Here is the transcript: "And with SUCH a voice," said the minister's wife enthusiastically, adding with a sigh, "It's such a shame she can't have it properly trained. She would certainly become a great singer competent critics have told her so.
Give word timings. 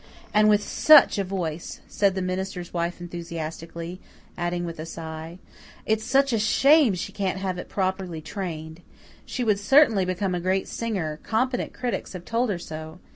"And 0.33 0.49
with 0.49 0.63
SUCH 0.63 1.19
a 1.19 1.23
voice," 1.23 1.79
said 1.87 2.15
the 2.15 2.23
minister's 2.23 2.73
wife 2.73 2.99
enthusiastically, 2.99 4.01
adding 4.35 4.65
with 4.65 4.79
a 4.79 4.85
sigh, 4.87 5.37
"It's 5.85 6.03
such 6.03 6.33
a 6.33 6.39
shame 6.39 6.95
she 6.95 7.11
can't 7.11 7.37
have 7.37 7.59
it 7.59 7.69
properly 7.69 8.19
trained. 8.19 8.81
She 9.27 9.43
would 9.43 9.59
certainly 9.59 10.05
become 10.05 10.33
a 10.33 10.39
great 10.39 10.67
singer 10.67 11.19
competent 11.21 11.71
critics 11.73 12.13
have 12.13 12.25
told 12.25 12.49
her 12.49 12.57
so. 12.57 12.97